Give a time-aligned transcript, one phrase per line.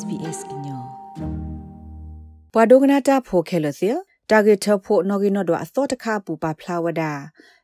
[0.00, 0.78] SBS inyo
[2.52, 3.88] ပဝဒဂနာတာဖိုခဲလစီ
[4.30, 7.12] တာဂက်ထဖို့နော်ဂီနော်ဒွာအသောတခပူပါဖလာဝဒါ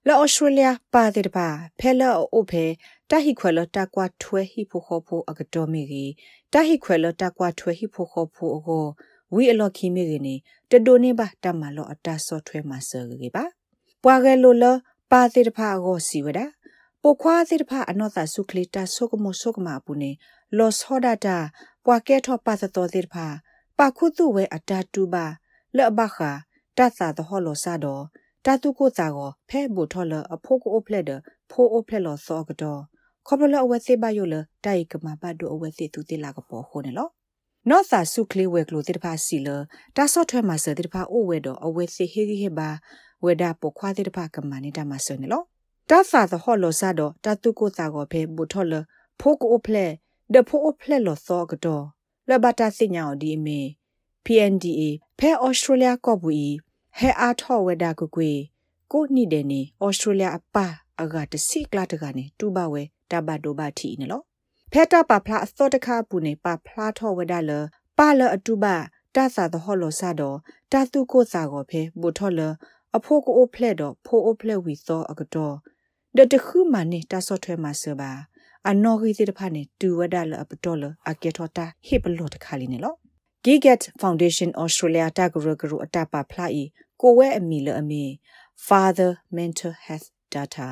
[0.07, 1.49] လောဩစတြေးလျပါတဲ့တပါ
[1.79, 2.65] ဖဲလောအိုဖဲ
[3.11, 6.13] တဟိခွဲလတကွာထွဲဟိဖို့ခေါ်ဖို့အကတော်မီကြီး
[6.53, 8.85] တဟိခွဲလတကွာထွဲဟိဖို့ခေါ်ဖို့အကို
[9.35, 10.35] ဝီအလော်ခီမီကြီးနေ
[10.71, 13.45] တဒိုနေပါတမလောအတာဆော့ထွဲမှာဆာကြီးပါ
[14.03, 14.65] ပွားကဲလိုလ
[15.13, 16.47] ပါတဲ့တပါကိုစီဝဒါ
[17.03, 20.11] ပိုခွာတဲ့တပါအနောတာဆုခလီတာဆုကမဆုကမပူနေ
[20.59, 21.39] လော့ဟောဒတာ
[21.87, 23.27] ပွာကဲထောပါသတော်တဲ့တပါ
[23.79, 25.25] ပါခုတုဝဲအတာတူပါ
[25.77, 26.31] လော့ဘခာ
[26.77, 28.03] တတ်သာတော့လောစာတော့
[28.45, 31.11] တတုကိုစာကိုဖဲဘူထော်လအဖိုးကိုဖလက်ဒ
[31.51, 32.81] ဖိုးအိုဖလက်လောစောကတော့
[33.27, 37.11] ခေါပလအဝဲစေပါယိုလတိုက်ကမှာပတ်ဒိုအဝဲစေသူတိလာကပေါ်ခုန်နော်
[37.71, 39.49] နော့သာစုကလေးဝဲကလိုတိတဖာစီလ
[39.97, 42.71] တာဆော့ထွဲမှာစတိတဖာအိုဝဲတော့အဝဲစေဟေဟေဘာ
[43.25, 45.43] ဝဲဒါပခွာတိတဖာကမနီတာမှာစနေလော
[45.91, 48.75] တာဖာသဟောလောစာတော့တတုကိုစာကိုဖဲဘူထော်လ
[49.21, 50.06] ဖိုးကိုဖလက်ဒဖိုးအိုဖလက်
[51.07, 51.85] လောစောကတော့
[52.29, 53.61] လဘတာစညာဒီမီ
[54.25, 54.83] PNDA
[55.19, 56.51] ဖဲဩစတြေးလျကော့ဘူီ
[56.99, 58.33] ဟဲအားထောဝဲဒါကွကွေ
[58.93, 60.67] ကိုနိတဲ့နေဩစတြေးလျအပါ
[61.01, 64.25] အကတစီကလာတကနေတူပါဝဲတဘဒိုဘာတီနော်
[64.73, 67.51] ဖဲတာပါဖလာအစောတခါပူနေပါဖလာထောဝဲဒါလ
[67.99, 68.77] ပါလအတူပါ
[69.15, 70.39] တဆာသဟောလောဆာတော့
[70.73, 72.41] တတုကိုစာကိုဖဲဘူထောလ
[72.97, 75.55] အဖိုးကိုအိုဖလက်တော့ဖိုးအိုဖလက်ဝီသောအကတော့
[76.17, 78.13] ဒတခုမနေတဆော့ထွဲမှာစပါ
[78.71, 82.95] အနော်ဂီစီတဖာနေတူဝဒါလအပတော်လအကေထောတာဟိပလောတခါလီနေလော
[83.45, 86.63] Gigat Foundation Australia တဂရဂရအတပါဖလာဤ
[87.01, 88.05] ကိုဝဲအမီလအမီ
[88.67, 90.69] Father Mental Health Data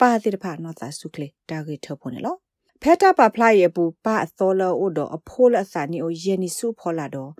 [0.00, 2.38] ပါတိတဖာနောသာစုကလေတာဂေထဖို့နော်
[2.82, 7.30] ဖက်တာပါဖလာရဲ့ပူပါအသောလောအိုတော့အဖိုးလအစာနီအိုယေနီစုဖောလာတော့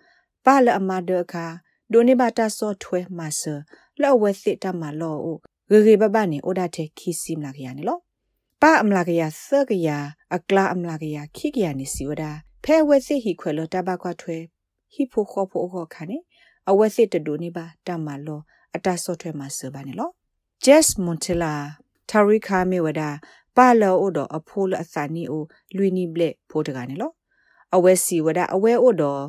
[0.47, 1.47] ပါလအမဒခါ
[1.93, 3.55] ဒိုနေဘတာဆော့ထွဲမဆာ
[4.03, 5.37] လောဝဲစစ်တမလောအို
[5.71, 7.99] ဂေဂေဘဘနေအိုဒါတဲ့ခီစီမလာကရနေလော
[8.63, 9.89] ပါအမလာကရဆကရ
[10.37, 12.31] အကလာအမလာကရခိကရနေစီဝဒါ
[12.65, 14.37] ဖဲဝဲစစ်ဟီခွဲလောတဘခွာထွဲ
[14.93, 16.19] ဟိဖိုခေါဖိုခေါခါနေ
[16.71, 18.41] အဝဲစစ်တဒိုနေပါတမလော
[18.75, 20.11] အတဆော့ထွဲမှာစပါနေလော
[20.65, 21.55] Jess Montella
[22.11, 23.11] Tarika Mewada
[23.57, 25.43] ပါလောအိုတော့အဖိုးလအစာနီအို
[25.77, 27.13] လွီနီဘလက်ဖိုးတကနေလော
[27.75, 29.23] အဝဲစီဝဒအဝဲအိုတော့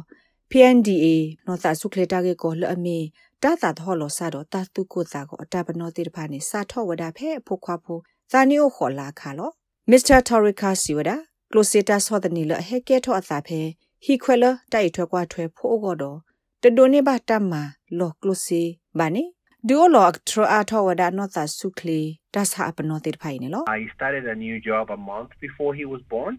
[0.51, 1.07] PNDA
[1.45, 2.97] နော်သာစုခလက်တာကေကိုလအမီ
[3.43, 7.99] တာတာထောလောစာတော့တာတုကိုစာကိုအတပနောတိတဖာနေစာထောဝဒဖဲဖိုခွာဖို
[8.35, 9.49] ဇာနီအိုခေါ်လာခါလော
[9.91, 10.17] Mr.
[10.27, 11.15] Tarika Siwada
[11.51, 13.59] Closeta ဆောဒနီလဟဲကဲထောအစာဖဲ
[14.03, 16.17] ဟီခွဲလတိုက်ထွက်ကွာထွဲဖိုးကတော့
[16.63, 17.61] တဒိုနေပါတမ္မာ
[17.99, 18.61] လောကလုစီ
[18.99, 19.23] ဘာနေ
[19.67, 21.99] ဒူလောကထရအထောဝဒနောသဆုခလီ
[22.33, 26.33] ဒါစာပနောတေဖိုင်နေလော I started a new job a month before he was born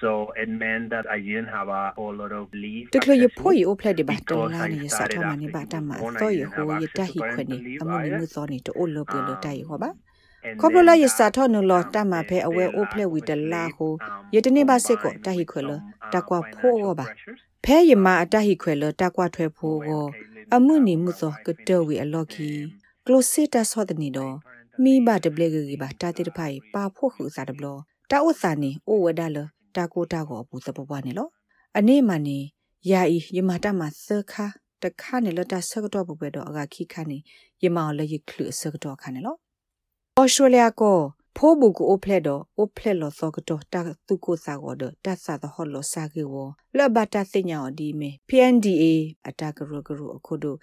[0.00, 0.10] so
[0.42, 9.90] it meant that I didn't have a whole lot of leave တကလရဖိုးရဖလက်ဒီဘာတလာနေစထောမနေပါတမ္မာသောရဟိုရတဟိခွနေအမနီမှုသောနေတိုလောပလတိုင်ဟောပါ
[10.60, 13.92] ခေါပလလာယစာထောနလောတမဖဲအဝဲအိုဖလက်ဝီတလာကို
[14.34, 15.70] ယတနေပါစစ်ကိုတဟိခွလ
[16.12, 17.06] တကွာဖိုးဟောပါ
[17.64, 20.04] ဖဲယမအတဟိခွဲလတကွာထွဲဖိုးကို
[20.54, 22.48] အမှုနီမှုသောကတောဝီအလော်ခီ
[23.06, 24.34] ကလိုစစ်တဆော့တနီတော့
[24.82, 27.66] မိဘတပလေကြီးပါတာတိတဖိုင်ပါဖို့ခုစားတဘလ
[28.10, 29.38] တာဥစာနေအိုဝဒလ
[29.76, 31.28] တာကိုတာကိုအပူသပပွားနေလော
[31.78, 32.38] အနေမနေ
[32.90, 34.46] ယာဤယမတာမသခါ
[34.82, 37.18] တခါနေလတာဆကတော့ဘပဲတော့အကခိခါနေ
[37.62, 39.36] ယမလယခလူဆကတော့ခါနေလော
[40.18, 40.98] ဩစတြေးလျကို
[41.36, 46.34] ဖိုးဘူကိုအိုဖလက်တော့အိုဖလက်လောသောကတော့တာသူကိုစာကောတော့တတ်စာတော့ဟောလောစာကေဝ
[46.76, 48.84] လဘတာစညာဒီမေ PNDA
[49.28, 50.58] အတာကရကရအခုတို့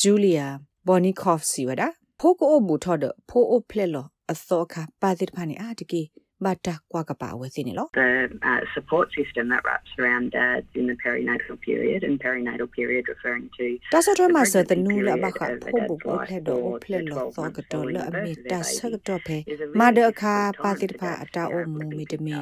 [0.00, 0.46] ဂျူလီယာ
[0.86, 6.02] ဘော်နီကော့ဖ်စီဝဒါဖိုးကိုအိုဘူထော်တော့ဖိုးအိုဖလက်လောအစောခပါတိဖာနေအာတကေ
[6.44, 8.10] ဘာတာကွာကပါဝဲစင်းလော The
[8.50, 13.46] uh, support system that wraps around dads in the perinatal period and perinatal period referring
[13.58, 19.38] to တာဆတ်ရမဆတနူလဘခဖိုဘူကိုဖလက်တော့ဖလက်လောသောကတော့လအမီတာဆတ်တော့ဖဲ
[19.80, 20.34] မာဒအခါ
[20.64, 22.36] ပါတိဖာအတာအိုမူမီတမီ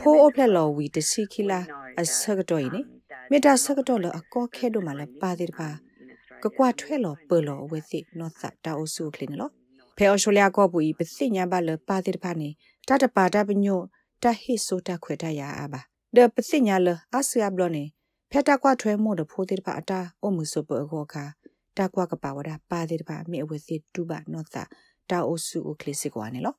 [0.00, 1.60] ဖိုးအိုဖလက်လောဝီတစီခီလာ
[2.00, 2.80] အဆတ်တော့နေ
[3.30, 5.68] မေတာဆတ်တော့လအကောခဲတော့မလာပါတိဖာ
[6.42, 9.50] ကကွာထွဲလောပလောဝဲစီနော့သတာအိုဆုခလင်းလော
[9.96, 12.50] ဖဲအော်ရှိုလျာကောပူဤပစိညာဘလပါတိဖာနေ
[12.88, 13.80] တတပါတပညို
[14.22, 15.80] တဟိဆိုတခွေတရအပါ
[16.16, 17.84] ဒပစိညာလအဆယာဘလနေ
[18.30, 21.24] ဖက်တကွာထွဲမို့တဖိုးတိဖာအတာအမှုဆိုပေခောခါ
[21.78, 24.56] တကွာကပါဝဒပါတိဖာမိအဝစီတူဘနောသ
[25.10, 26.54] တာအိုဆုအိုကလစ်စစ်ကွာနေလော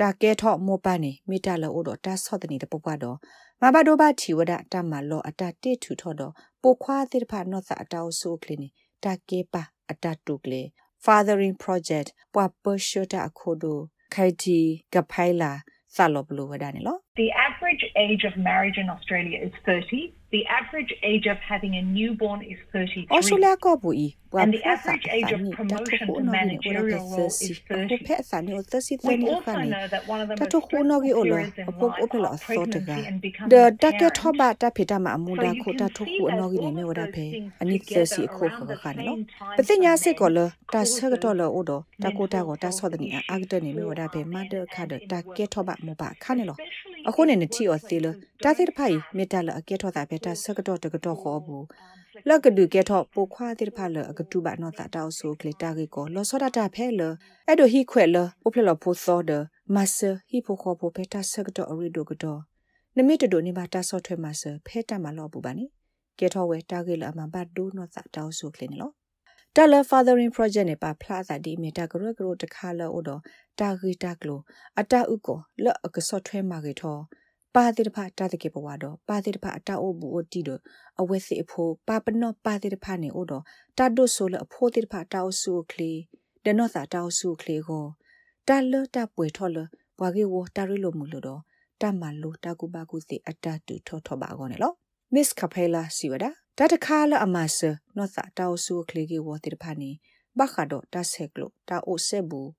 [0.00, 3.16] တာကဲထော့မောပနေမိတလောအိုတော့တာဆော့တနေတဲ့ပပတော့
[3.60, 6.32] မဘဒိုဘချီဝဒတမလောအတာတိထူထော့တော့
[6.62, 8.68] ပိုခွာတိဖာနောသအတာအိုဆုကလင်း
[9.04, 10.62] တာကေပါအတာတုကလေ
[11.04, 13.78] fathering project ပွာပရှတာအခုဒို
[14.14, 14.58] ခိုင်တီ
[14.94, 15.52] ကဖိုင်လာ
[15.94, 20.14] ဆာလောဘလိုဝဒနေလော The average age of marriage in Australia is 30.
[20.30, 23.06] The average age of having a newborn is 33.
[24.38, 27.98] And the average age of promotion to managerial role is 30.
[29.02, 32.06] We also know that one of the most stressful periods in life
[32.46, 34.18] pregnancy and becoming a parent.
[35.24, 35.94] If you can see that
[36.68, 40.06] all of those things together around the same time for men,
[45.78, 48.68] children menstrual အိုဒတာ mental ကိုတာကိုတာ health ဆောဒနီအာဂတနေမေဝဒဖေ issues မ for ဒ men ခဒ and တာ
[48.68, 57.02] in ကဲထောဘမပါခနေလော especially အခုနေ in နတီအော်သီလ workplaces တာသစ် don't ဖိုင် have မေတ္တာလအကဲထောတာဖေတာဆကတော်တကတော်ခေါ်ဘူး um, လကဒုကဲထောပိုခွာတိဖာလအကတူဘနောတာတောက်ဆိုကလတာကေကိုလောစောဒတာဖဲလ
[57.46, 59.32] အဲ့ဒိုဟီခွဲလပိုဖလလဖိုသောဒ
[59.74, 62.40] မဆဟီဖိုခေါ်ပိုဖေတာဆကတော်အရီဒိုကတော့
[62.96, 65.66] နမိတဒိုနေပါတာဆော့ထွဲမဆဖဲတာမလောပူပါနေ
[66.18, 68.90] ကဲထောဝဲတာကေလအမဘတ်ဒိုနောတာတောက်ဆိုကလနေလော
[69.60, 73.20] တလ fathering project နဲ့ပါဖလာသာဒီမီတာဂရဂရတခါလောတော့
[73.60, 74.40] တာဂီတာကလို
[74.80, 76.96] အတာဥကိုလော့အကဆော့ထွဲမှာကေထော
[77.54, 80.60] ပါတိတဖတာတကေပဝါတော့ပါတိတဖအတာအိုဘူးအိုတီတော့
[81.00, 83.42] အဝဲစီအဖိုးပါပနော့ပါတိတဖနေအိုတော့
[83.78, 85.92] တာဒိုဆိုလအဖိုးတိတဖတာအိုဆူကလီ
[86.44, 87.84] ဒနောသာတာအိုဆူကလီကို
[88.48, 89.56] တာလတာပွေထော်လ
[89.98, 91.40] ဘွာကေဝတာရီလိုမူလို့တော့
[91.80, 94.72] တမလိုတာကူပါကူစီအတာတူထော်ထော်ပါကောနေလော
[95.14, 96.14] Miss Capella စီဝ
[96.58, 97.58] ဒတာတခါလအမဆ
[97.96, 99.90] နောသာတာအိုဆူကလီကေဝတိတဖနေ
[100.38, 102.50] ဘခါတော့တာဆက်ကလို့တာအိုဆက်ဘူး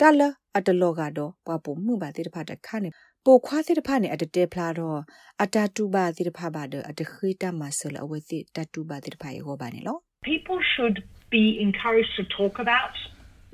[0.00, 0.20] တာလ
[0.56, 2.88] အတလောကတော့ပွားပုံမှုပါတိတဖတခါနေ
[3.24, 5.00] ပိုခွားတိတဖနဲ့အတတဲဖလာတော့
[5.42, 10.00] အတတူပါတိတဖပါတော့အတခိတမဆလအဝဲတိတတူပါတိတဖရေဟောပါနေလို့
[10.32, 10.98] people should
[11.36, 12.94] be encouraged to talk about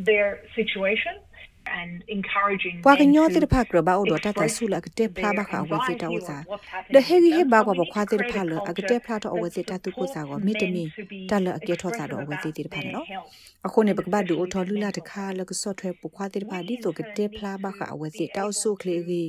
[0.08, 1.14] their situation
[1.80, 6.66] and encouraging ပွားက men ညော to တိတဖကရဘာအိုတော့တတ express ဆူလကတဲဖလာ their ဘခအဝဲတိတော anxiety စာ or what's
[6.72, 7.52] happening ဒဟေဂီဟေ to them.
[7.52, 9.64] ဘာ So ကွာ we ဘ need ခွာ to တိတ create ဖ a လအက culture တဲဖလာတော့အဝဲတိတ
[9.70, 13.66] that တူကိုစာ supports ကောမိတမီ men to be တလအကဲထောစာတော့အဝဲတိ expressive တိတဖ about နော် their health.
[13.66, 19.22] အခုနေပကဘဒူအထော်လူလာတခါလကစော့ထွဲပခွာတိတဖဒီဆိုကတဲဖလာဘခအဝဲတိတောက်ဆုခလီဂီ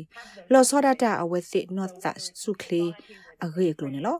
[0.51, 2.05] လောစောဒတာအဝဲတိနော့သ
[2.41, 2.83] ဆုခလီ
[3.45, 4.19] အဂေကလုံးနော်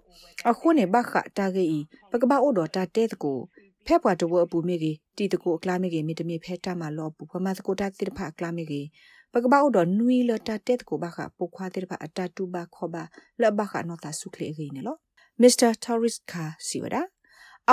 [0.50, 1.66] အခုနေဘခတာဂေ
[2.12, 3.40] ပကဘအိုတော့တာတဲတကို
[3.88, 8.88] ဖဲပွားတဝအပူမိကြီးတီတကိုအကလာမိကြီးမိတမီဖဲတာမလောပူဖမစကိုတာတိတဖအကလာမိကြီး
[9.34, 13.04] ပကပောက်တော့နွီလတာတက်ကိုဘာခပုခွာတဲ့ဘာအတတူဘာခောဘာ
[13.42, 15.00] လဘခနောတာဆုခလေရင်းနော်
[15.42, 16.96] မစ္စတာတော်ရစ်ခါစီဝဒ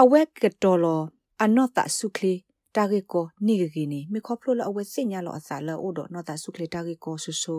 [0.00, 1.00] အဝက်ကတော်လော
[1.42, 2.34] အနောတာဆုခလေ
[2.76, 7.56] တာဂေကိုနိဂဂီနီမခောဖလိုလအဝက်စညာလောအစာလောအိုတော့နောတာဆုခလေတာဂေကိုဆူဆူ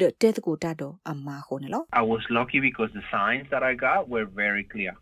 [0.00, 4.94] တဲ့တက်ကိုတာတော့အမခုန်နော် I was lucky because the signs that I got were very clear.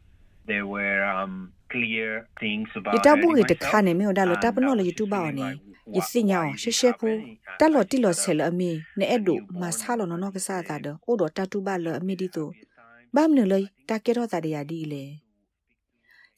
[0.50, 1.35] There were um,
[1.73, 2.09] clear
[2.43, 5.21] things about ယတဘူ hurting ရတ myself, ခါနေမြေဒါလော and တပနော I လ was ယ just တူဘာ
[5.23, 5.59] feeling နေ like,
[5.97, 12.49] ယ "Wha- စညာ why is ရှေ this ရှေဖူ happening?" And တလော I တိလော said, ဆဲလအမီနေအဒုမဆာလောနောကစားတာတော့အိုတော့တတူဘာလအမီဒီတို
[13.15, 15.05] ဘာမနလေတကေတော့တာရဒီလေ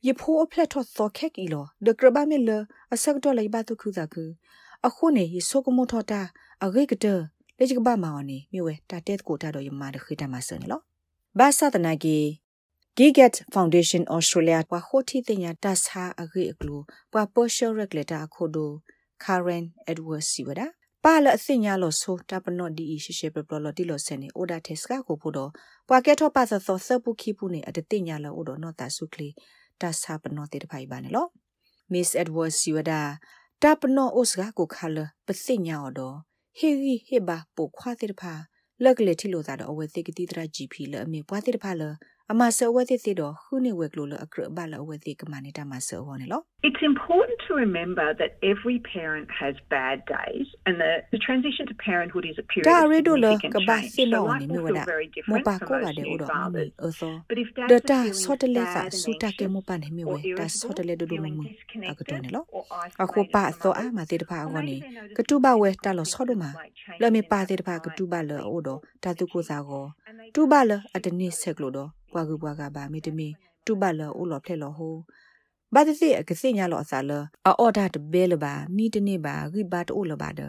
[0.06, 2.50] ယဖိုးအဖလက်တော့သောခက်ကီလောဒကရဘာမီလ
[2.94, 4.24] အစကတော့လိုက်ပါတုခုသာကူ
[4.86, 6.20] အခုနေယဆုကမထောတာ
[6.64, 7.06] အဂိကတ
[7.58, 10.80] လေချကဘာမောင်နေမြဝဲတာတက်ကိုတာတော့ယမတခိတမဆန်လော
[11.38, 12.16] ဘာသာတနာကီ
[12.98, 16.76] Gigat Foundation Australia ပွာဟိုတီတင်ညာတဆာအဂိအကလူ
[17.12, 18.70] ပွာပေါ်ရှယ်ရက်လက်တာခိုဒို
[19.24, 20.62] Karen Edwards စီဝဒ
[21.04, 25.50] ပါလအစညာလို့ဆိုတာပနော့ဒီရှိရှိပပလော်တီလို့ဆန်နေ order test ကကိုဖို့တော့
[25.88, 29.28] ပွာကက်တော့ပါသသောစပုခိပုနေအတတင်ညာလို့ order နော်တာစုကလီ
[29.80, 31.28] တဆာပနော့တေတဖိုင်ပါနေလို့
[31.92, 32.92] Miss Edwards စီဝဒ
[33.62, 36.16] တပနော့အိုစကကိုခါလပစညာတော့
[36.58, 38.34] ဟေဟီဟေဘာပိုခွာတေတဖာ
[38.82, 41.84] လက်ကလေးထီလို့သာတော့အဝဲသိကတိတရာ GP လအမေပွားတေတဖာလ
[42.32, 51.64] အမဆောဝဲတိတိတော့ခုနေဝဲကလို့လအကရဘလအဝဲတိကမနေတာမဆောဟောနေလို့ It's important to remember that every parent has bad days and the, the transition
[51.70, 53.92] to parenthood is a period ဒါ of ရီဒိုလ significant ကဘာ change.
[53.94, 55.90] စင် So နော် life နေ will မြဝ feel ဒ very မ different ပါ for ကိုပါ
[55.90, 56.70] most တဲ့ new ဥတော်မမီ fathers.
[56.82, 60.14] အသော But if ဒ dads တာ are ဆော့တ feeling လဲစာ sad and စူတကေမ anxious ပန်ဟမီဝဲ
[60.16, 62.62] or ဒါဆော့တ irritable, လဲဒူဒူမ feeling မအကတော် disconnected နေလို့ or
[63.02, 66.44] အခု isolated ပါ from သောအ others, မတေတဖာ or ကောနေ maybe they notice ကတူပါဝဲ that တာလောဆော့ဒမ
[66.46, 68.48] like changes လမေ in ပါ their တေတဖာက appetite တူပါ or လော sleep.
[68.48, 73.28] အိုတော့တာတုကိုစာကော And they တူပါလအတနိဆက်ကလို့တော့ ဘွာကူဘွာကပါမေတမီ
[73.66, 74.96] တူပါလောအိုလောဖလက်လောဟို
[75.74, 77.12] ဘာတစီအကစိညာလောအစာလ
[77.46, 80.40] အော်ဒါတဘဲလပါမိတနေပါဂိဘတ်အိုလပါဒ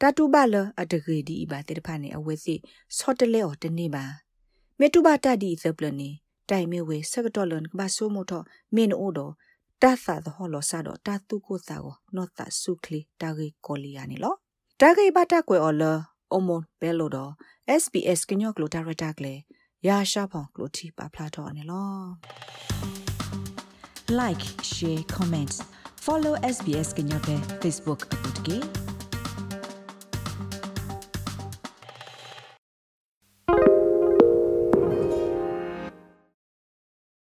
[0.00, 2.54] တာတူပါလအတဂေဒီပါတေတဖာနေအဝဲစီ
[2.98, 4.04] ဆော့တလဲအော်တနေပါ
[4.78, 6.10] မေတူပါတဒီသပလနေ
[6.50, 8.44] တိုင်မေဝဲစကတော်လွန်ကဘာဆိုမို့တော့
[8.74, 9.32] မင်းအိုတော့
[9.82, 14.34] တသသဟောလောဆာတော့တာတုကိုစာကိုနော့တဆုခလီတာဂေကိုလီယာနေလော
[14.80, 15.84] တာဂေဘတာကွယ်အော်လ
[16.34, 17.32] အမွန်ဘဲလို့တော့
[17.82, 19.34] SBS ကညော့ကလိုဒါရတာကလေ
[19.88, 21.92] ရာရှာဖောင်ကလိုတီပါဖလာတော့နေလော
[24.20, 25.56] like share comments
[26.04, 28.56] follow SBS Kenyape Facebook akutke